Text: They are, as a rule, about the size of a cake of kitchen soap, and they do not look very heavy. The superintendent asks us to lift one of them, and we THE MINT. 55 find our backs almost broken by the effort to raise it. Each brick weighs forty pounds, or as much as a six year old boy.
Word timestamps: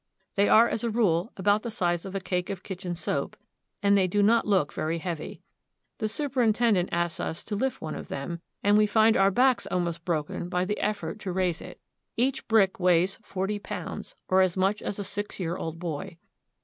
They 0.33 0.49
are, 0.49 0.67
as 0.67 0.83
a 0.83 0.89
rule, 0.89 1.31
about 1.37 1.61
the 1.61 1.69
size 1.69 2.05
of 2.05 2.15
a 2.15 2.19
cake 2.19 2.49
of 2.49 2.63
kitchen 2.63 2.95
soap, 2.95 3.37
and 3.83 3.95
they 3.95 4.07
do 4.07 4.23
not 4.23 4.47
look 4.47 4.73
very 4.73 4.97
heavy. 4.97 5.43
The 5.99 6.09
superintendent 6.09 6.89
asks 6.91 7.19
us 7.19 7.43
to 7.43 7.55
lift 7.55 7.81
one 7.81 7.93
of 7.93 8.07
them, 8.07 8.41
and 8.63 8.79
we 8.79 8.87
THE 8.87 8.87
MINT. 8.87 8.87
55 8.87 8.93
find 8.93 9.17
our 9.17 9.29
backs 9.29 9.67
almost 9.67 10.03
broken 10.03 10.49
by 10.49 10.65
the 10.65 10.79
effort 10.79 11.19
to 11.19 11.31
raise 11.31 11.61
it. 11.61 11.79
Each 12.17 12.47
brick 12.47 12.79
weighs 12.79 13.19
forty 13.21 13.59
pounds, 13.59 14.15
or 14.27 14.41
as 14.41 14.57
much 14.57 14.81
as 14.81 14.97
a 14.97 15.03
six 15.03 15.39
year 15.39 15.55
old 15.55 15.77
boy. 15.77 16.17